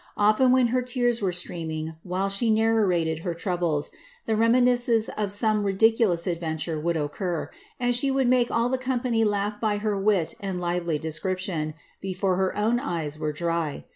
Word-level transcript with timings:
Often, 0.17 0.51
when 0.51 0.67
her 0.73 0.81
tears 0.81 1.21
were 1.21 1.31
streaming, 1.31 1.93
while 2.01 2.27
she 2.27 2.49
narrated 2.49 3.19
her 3.19 3.35
troubles, 3.35 3.91
the 4.25 4.35
reminiscence 4.35 5.09
of 5.09 5.31
some 5.31 5.63
ridiculous 5.63 6.25
adventure 6.25 6.79
would 6.79 6.97
occur, 6.97 7.51
and 7.79 7.95
she 7.95 8.09
would 8.09 8.27
make 8.27 8.49
all 8.49 8.67
the 8.69 8.79
company 8.79 9.23
laugh 9.23 9.61
by 9.61 9.77
her 9.77 9.95
wit 9.99 10.33
and 10.39 10.59
lively 10.59 10.97
description, 10.97 11.75
before 12.01 12.35
her 12.37 12.57
own 12.57 12.79
eyes 12.79 13.19
were 13.19 13.31
dry. 13.31 13.85